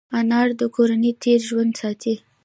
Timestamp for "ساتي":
1.81-2.13